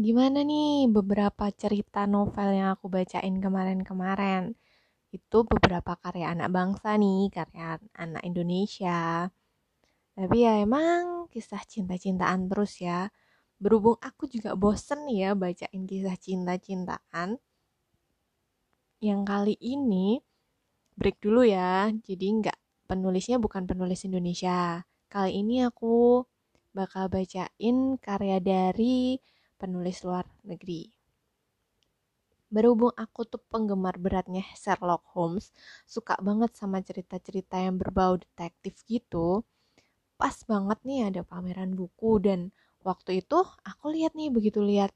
gimana 0.00 0.40
nih 0.40 0.88
beberapa 0.88 1.52
cerita 1.52 2.08
novel 2.08 2.48
yang 2.56 2.68
aku 2.74 2.86
bacain 2.88 3.36
kemarin-kemarin? 3.44 4.56
Itu 5.12 5.44
beberapa 5.44 5.92
karya 6.00 6.32
anak 6.32 6.48
bangsa 6.56 6.96
nih, 6.96 7.28
karya 7.28 7.76
anak 7.92 8.22
Indonesia. 8.24 9.28
Tapi 10.16 10.36
ya 10.40 10.52
emang 10.64 11.28
kisah 11.28 11.60
cinta-cintaan 11.68 12.48
terus 12.48 12.80
ya. 12.80 13.12
Berhubung 13.60 14.00
aku 14.00 14.24
juga 14.24 14.56
bosen 14.56 15.04
ya 15.12 15.36
bacain 15.36 15.84
kisah 15.84 16.16
cinta-cintaan. 16.16 17.36
Yang 19.04 19.20
kali 19.28 19.54
ini 19.60 20.20
break 20.96 21.20
dulu 21.20 21.44
ya. 21.44 21.92
Jadi 21.92 22.26
nggak 22.40 22.58
penulisnya 22.88 23.36
bukan 23.36 23.68
penulis 23.68 24.08
Indonesia. 24.08 24.80
Kali 25.12 25.44
ini 25.44 25.60
aku 25.60 26.24
bakal 26.72 27.12
bacain 27.12 27.76
karya 28.00 28.38
dari 28.40 29.20
penulis 29.60 29.98
luar 30.06 30.24
negeri. 30.50 30.82
Berhubung 32.54 32.90
aku 33.04 33.20
tuh 33.32 33.38
penggemar 33.52 33.94
beratnya 34.04 34.42
Sherlock 34.58 35.04
Holmes, 35.14 35.46
suka 35.94 36.14
banget 36.26 36.50
sama 36.60 36.78
cerita-cerita 36.88 37.56
yang 37.66 37.76
berbau 37.82 38.18
detektif 38.24 38.74
gitu. 38.90 39.46
Pas 40.20 40.36
banget 40.50 40.78
nih 40.88 41.00
ada 41.08 41.22
pameran 41.32 41.72
buku 41.80 42.12
dan 42.26 42.40
waktu 42.88 43.22
itu 43.22 43.38
aku 43.70 43.84
lihat 43.94 44.12
nih 44.18 44.28
begitu 44.36 44.60
lihat 44.70 44.90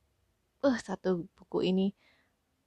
uh 0.67 0.77
satu 0.87 1.11
buku 1.37 1.59
ini 1.71 1.87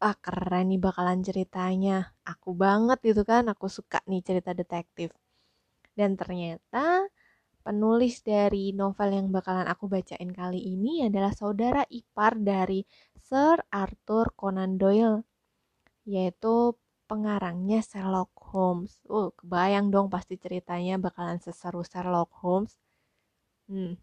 ah 0.07 0.15
keren 0.25 0.65
nih 0.71 0.79
bakalan 0.87 1.19
ceritanya 1.27 1.97
aku 2.31 2.49
banget 2.63 2.97
gitu 3.09 3.21
kan 3.31 3.43
aku 3.53 3.65
suka 3.77 3.99
nih 4.09 4.21
cerita 4.27 4.51
detektif 4.61 5.09
dan 5.99 6.11
ternyata 6.19 6.85
Penulis 7.67 8.23
dari 8.23 8.71
novel 8.71 9.11
yang 9.11 9.27
bakalan 9.27 9.67
aku 9.67 9.91
bacain 9.91 10.31
kali 10.31 10.55
ini 10.55 11.03
adalah 11.03 11.35
saudara 11.35 11.83
ipar 11.91 12.39
dari 12.39 12.87
Sir 13.19 13.59
Arthur 13.67 14.31
Conan 14.39 14.79
Doyle, 14.79 15.27
yaitu 16.07 16.79
pengarangnya 17.11 17.83
Sherlock 17.83 18.31
Holmes. 18.55 19.03
Uh, 19.03 19.35
kebayang 19.35 19.91
dong 19.91 20.07
pasti 20.07 20.39
ceritanya 20.39 20.95
bakalan 20.95 21.43
seseru 21.43 21.83
Sherlock 21.83 22.31
Holmes. 22.39 22.79
Hmm. 23.67 23.99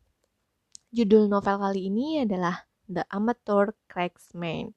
Judul 0.92 1.32
novel 1.32 1.56
kali 1.56 1.88
ini 1.88 2.20
adalah 2.20 2.68
The 2.84 3.08
Amateur 3.08 3.72
Cracksman, 3.88 4.76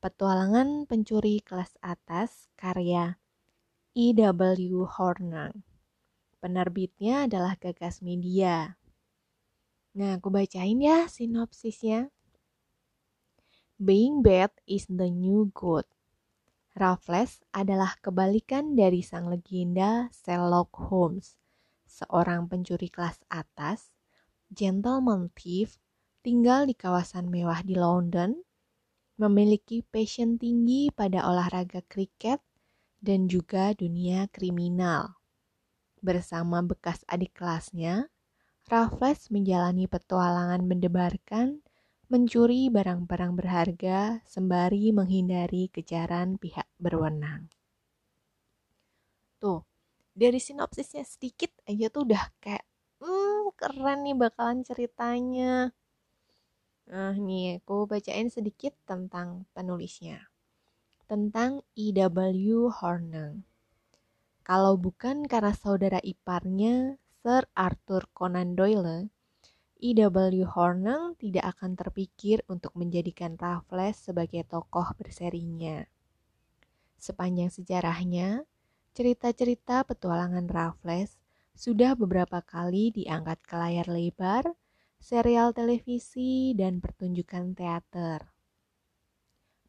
Petualangan 0.00 0.88
Pencuri 0.88 1.44
Kelas 1.44 1.76
Atas 1.84 2.48
karya 2.56 3.20
E.W. 3.92 4.88
Hornung. 4.88 5.71
Penerbitnya 6.42 7.30
adalah 7.30 7.54
Gagas 7.54 8.02
Media. 8.02 8.74
Nah, 9.94 10.18
aku 10.18 10.26
bacain 10.26 10.82
ya 10.82 11.06
sinopsisnya. 11.06 12.10
Being 13.78 14.26
bad 14.26 14.50
is 14.66 14.90
the 14.90 15.06
new 15.06 15.54
good. 15.54 15.86
Raffles 16.74 17.46
adalah 17.54 17.94
kebalikan 18.02 18.74
dari 18.74 19.06
sang 19.06 19.30
legenda 19.30 20.10
Sherlock 20.10 20.74
Holmes, 20.90 21.38
seorang 21.86 22.50
pencuri 22.50 22.90
kelas 22.90 23.22
atas, 23.30 23.94
gentleman 24.50 25.30
thief, 25.38 25.78
tinggal 26.26 26.66
di 26.66 26.74
kawasan 26.74 27.30
mewah 27.30 27.62
di 27.62 27.78
London, 27.78 28.42
memiliki 29.14 29.86
passion 29.86 30.42
tinggi 30.42 30.90
pada 30.90 31.22
olahraga 31.22 31.86
kriket 31.86 32.42
dan 32.98 33.30
juga 33.30 33.78
dunia 33.78 34.26
kriminal. 34.26 35.21
Bersama 36.02 36.58
bekas 36.66 37.06
adik 37.06 37.38
kelasnya, 37.38 38.10
Raffles 38.66 39.30
menjalani 39.30 39.86
petualangan 39.86 40.66
mendebarkan, 40.66 41.62
mencuri 42.10 42.66
barang-barang 42.74 43.32
berharga 43.38 44.18
sembari 44.26 44.90
menghindari 44.90 45.70
kejaran 45.70 46.42
pihak 46.42 46.66
berwenang. 46.82 47.46
Tuh, 49.38 49.62
dari 50.10 50.42
sinopsisnya 50.42 51.06
sedikit 51.06 51.54
aja 51.70 51.86
tuh 51.86 52.10
udah 52.10 52.34
kayak, 52.42 52.66
hmm, 52.98 53.54
keren 53.54 54.02
nih 54.02 54.18
bakalan 54.18 54.66
ceritanya. 54.66 55.70
Nah, 56.90 57.14
nih 57.14 57.62
aku 57.62 57.86
bacain 57.86 58.26
sedikit 58.26 58.74
tentang 58.90 59.46
penulisnya. 59.54 60.26
Tentang 61.06 61.62
E.W. 61.78 62.74
Hornung. 62.74 63.46
Kalau 64.42 64.74
bukan 64.74 65.22
karena 65.30 65.54
saudara 65.54 66.02
iparnya, 66.02 66.98
Sir 67.22 67.46
Arthur 67.54 68.10
Conan 68.10 68.58
Doyle, 68.58 69.06
E.W. 69.82 70.42
Hornung 70.46 71.14
tidak 71.18 71.58
akan 71.58 71.78
terpikir 71.78 72.42
untuk 72.50 72.74
menjadikan 72.74 73.38
Raffles 73.38 73.98
sebagai 73.98 74.42
tokoh 74.46 74.94
berserinya. 74.98 75.86
Sepanjang 76.98 77.50
sejarahnya, 77.50 78.46
cerita-cerita 78.94 79.82
petualangan 79.86 80.46
Raffles 80.46 81.18
sudah 81.54 81.98
beberapa 81.98 82.42
kali 82.42 82.90
diangkat 82.94 83.42
ke 83.42 83.54
layar 83.58 83.86
lebar, 83.90 84.54
serial 85.02 85.50
televisi, 85.50 86.54
dan 86.54 86.78
pertunjukan 86.78 87.58
teater. 87.58 88.30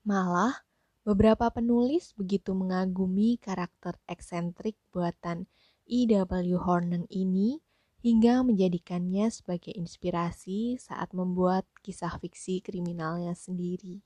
Malah, 0.06 0.62
Beberapa 1.03 1.52
penulis 1.52 2.16
begitu 2.16 2.56
mengagumi 2.56 3.36
karakter 3.36 4.00
eksentrik 4.08 4.80
buatan 4.96 5.52
E.W. 5.84 6.56
Hornung 6.56 7.12
ini 7.12 7.59
hingga 8.00 8.40
menjadikannya 8.44 9.28
sebagai 9.28 9.75
inspirasi 9.75 10.80
saat 10.80 11.12
membuat 11.12 11.68
kisah 11.84 12.16
fiksi 12.24 12.63
kriminalnya 12.63 13.36
sendiri. 13.36 14.00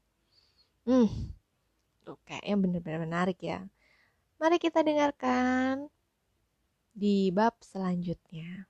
Hmm, 0.90 1.10
tuh 2.02 2.18
kayaknya 2.26 2.56
benar-benar 2.66 3.02
menarik 3.06 3.46
ya. 3.46 3.66
Mari 4.42 4.58
kita 4.58 4.82
dengarkan 4.82 5.90
di 6.98 7.30
bab 7.30 7.62
selanjutnya. 7.62 8.66